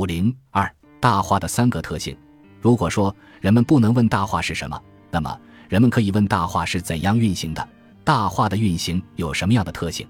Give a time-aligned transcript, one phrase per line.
[0.00, 0.66] 五零二
[0.98, 2.16] 大话的三个特性。
[2.58, 5.38] 如果说人们不能问大话是什么，那么
[5.68, 7.68] 人们可以问大话是怎样运行的？
[8.02, 10.08] 大话的运行有什么样的特性？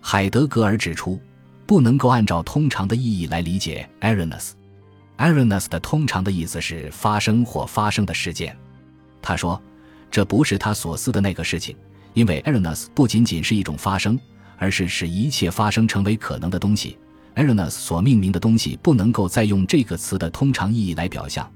[0.00, 1.20] 海德格尔指出，
[1.64, 4.56] 不能够按照通常的意义来理解 a r o n e s
[5.18, 8.58] a r o n e s 的通常的意思是发生或发生的事件。
[9.22, 9.62] 他说，
[10.10, 11.76] 这不是他所思的那个事情，
[12.14, 14.18] 因为 a r o n e s 不仅仅是一种发生，
[14.58, 16.98] 而是使一切发生成为可能的东西。
[17.34, 21.50] A r o n e s 所命名的东西不能够再用这个词的通常意义来表象，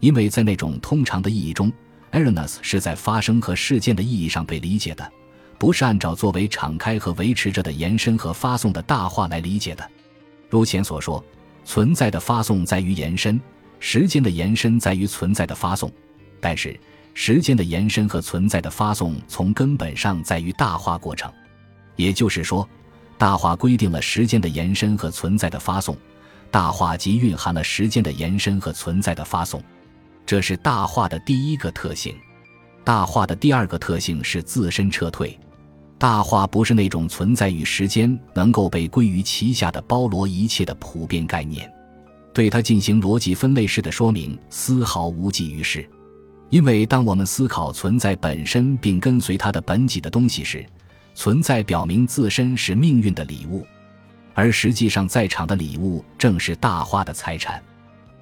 [0.00, 1.72] 因为在那种通常的意义中
[2.10, 5.12] a r o n e s 是在发生和事件的意义上被理解的。
[5.58, 9.86] 不是按照作为敞开和维持着的延伸和发送的大话来理解的。
[10.48, 11.22] 如前所说，
[11.66, 13.38] 存在的发送在于延伸，
[13.78, 15.92] 时间的延伸在于存在的发送。
[16.40, 16.80] 但是，
[17.12, 21.30] 时间的延伸和存在的发送从根本上在于大话过程。
[21.94, 22.66] 也就是说，
[23.20, 25.94] 大话规定了时间的延伸和存在的发送，
[26.50, 29.62] 大话即蕴含了时间的延伸和存在的发送。
[30.24, 32.14] 这是大话的第一个特性。
[32.82, 35.38] 大话的第二个特性是自身撤退。
[35.98, 41.70] 大话不是那种存在于时间能够被归于其下的包罗一切的普遍概念，
[42.32, 45.86] 对它进行逻辑分类式的说明丝毫无济于事。
[46.48, 50.64] 因为当我们思考存在本身并跟随它的本己的东西时，
[51.14, 53.66] 存在表明自身是命运的礼物，
[54.34, 57.62] 而实际上在场的礼物正是大化的财产。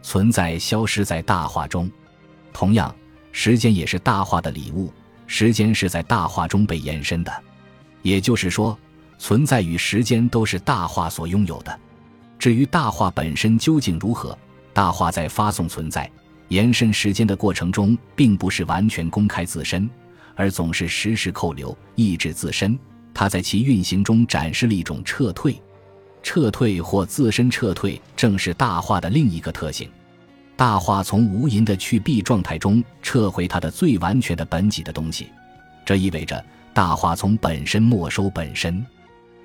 [0.02, 1.90] 存在消失在大话中，
[2.52, 2.94] 同样，
[3.32, 4.92] 时间也是大话的礼物，
[5.26, 7.32] 时间是在大话中被延伸的。
[8.02, 8.78] 也就是说，
[9.18, 11.78] 存在与时间都是大话所拥有的。
[12.38, 14.38] 至于大话本身究竟如何，
[14.72, 16.10] 大话在发送存在、
[16.48, 19.90] 延伸时间的过程中，并不是完全公开自身，
[20.38, 22.78] 而总是时时扣留、抑制自身。
[23.12, 25.60] 它在其运行中展示了一种撤退，
[26.22, 29.90] 撤退或自身撤退，正是大化的另一个特性。
[30.54, 35.26] 大化从无垠的去蔽状态中撤回它的最完全的本己的东西，
[35.84, 36.42] 这意味着。
[36.74, 38.86] 大化从本身没收本身，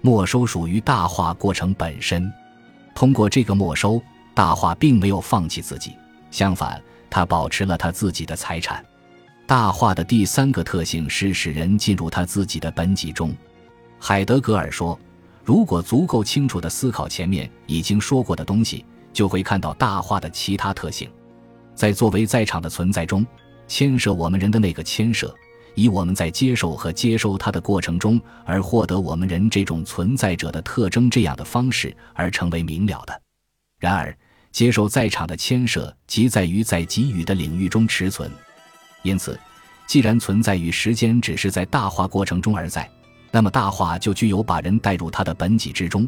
[0.02, 2.32] 没收属于大化过程本身。
[2.94, 4.00] 通过这个没收，
[4.36, 5.94] 大化并没有放弃自己，
[6.30, 8.86] 相反，他保持了他自己的财产。
[9.46, 13.36] 大话的第三个特性是使人进入他自己的本己中。
[14.00, 14.98] 海德格尔说
[15.44, 21.10] ：“如果足够清楚地思考前面已经说过的东西，就会看到大话的其他特性，
[21.76, 23.26] 在作为在场的存在中，
[23.68, 25.34] 牵涉我们人的那个牵涉。”
[25.76, 33.22] 以我们在接受和接收它的过程中而获得我们人这种存在者的特征这样的方式而成为明了的。
[33.80, 34.16] 然而，
[34.52, 38.30] 接受在场的牵涉即在于在给予的领域中持存。
[39.04, 39.40] 因此，
[39.86, 42.90] 既然存在与时间只是在大化过程中而在，
[43.32, 46.08] 那么大化就具有把人带入它的本己之中，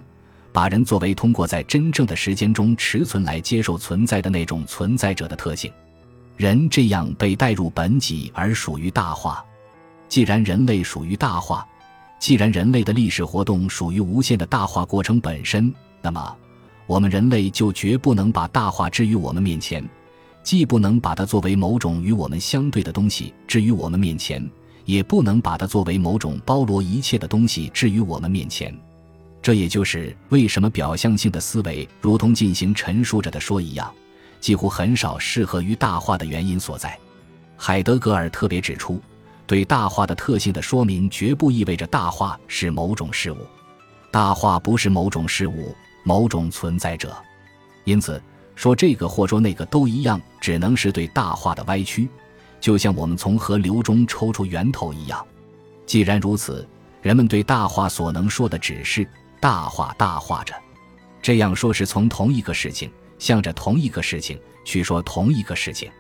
[0.52, 5.72] 把人作为通过在真正的时间中持存来接受存在的那种存在者的特性。
[6.38, 9.44] 人这样被带入本己而属于大化。
[10.08, 11.66] 既然人类属于大化，
[12.20, 16.36] 既然人类的历史活动属于无限的大化过程本身，那么
[16.88, 19.84] 我们人类就绝不能把大化置于我们面前，
[20.46, 24.48] 既不能把它作为某种与我们相对的东西置于我们面前，
[24.86, 28.72] 也不能把它作为某种包罗一切的东西置于我们面前。
[29.42, 33.92] 这也就是为什么表象性的思维如同进行陈述着的说一样，
[34.40, 36.96] 几乎很少适合于大化的原因所在。
[37.58, 39.02] 海德格尔特别指出。
[39.48, 43.38] 对大话的特性的说明，绝不意味着大话是某种事物。
[44.12, 47.16] 大话不是某种事物、某种存在者，
[47.84, 48.20] 因此
[48.56, 52.10] 说这个或说那个都一样，只能是对大话的歪曲，
[52.60, 55.26] 就像我们从河流中抽出源头一样。
[55.86, 56.68] 既然如此，
[57.02, 59.08] 人们对大话所能说的只是
[59.40, 60.54] 大话大话着，
[61.22, 62.90] 这样说是从同一个事情，
[63.20, 65.92] 向着同一个事情去说同一个事情。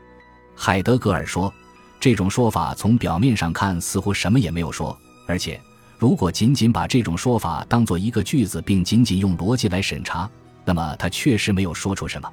[0.55, 1.53] 海德格尔说。
[1.97, 4.95] 这种说法从表面上看似乎什么也没有说，
[5.25, 5.59] 而且
[5.97, 10.29] 如果仅仅把这种说法当做一个句子，并仅仅用逻辑来审查，
[10.63, 12.31] 那么他确实没有说出什么。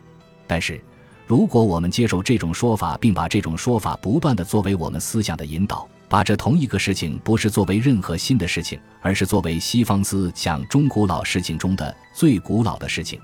[0.53, 0.79] 但是，
[1.26, 13.19] 如果我们接受这种说法，并把这种说法不断的作为我们思想的引导，把这同一个事情不是作为任何新的事情，而是作为西方思想中古老事情中的最古老的事情，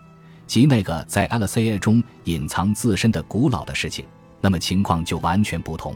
[0.47, 4.07] 即那个在 L C A 中隐藏自身的古老的事情，
[4.41, 5.95] 那么情况就完全不同。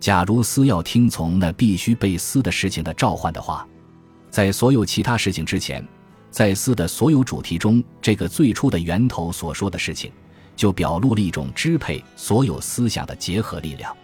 [0.00, 3.68] 假如思要听从那必须被思的事情的召唤的话，
[4.30, 5.86] 在所有其他事情之前，
[6.30, 10.10] 在思的所有主题中，这个最初的源头所说的事情，
[10.56, 13.94] 就表露了一种支配所有思想的结合力量。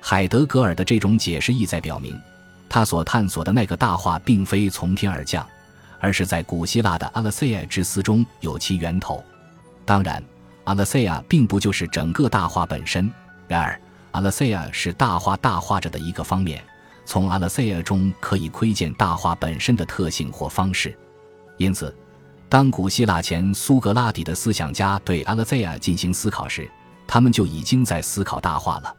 [0.00, 2.18] 海德格尔的这种解释意在表明，
[2.68, 5.46] 他所探索的那个大话并非从天而降，
[5.98, 9.22] 而是在古希腊的阿勒塞耶之思中有其源头。
[9.84, 10.22] 当然，
[10.64, 13.10] 阿拉塞亚并不就是整个大话本身。
[13.48, 13.80] 然而，
[14.12, 16.62] 阿拉塞亚是大话大化着的一个方面，
[17.04, 20.96] 从阿拉塞亚中可以窥见大话本身的特性或方式。
[21.56, 21.94] 因此，
[22.50, 26.66] 当古希腊前苏格拉底的思想家对阿勒塞亚进行思考时，
[27.06, 28.94] 他们就已经在思考大话了。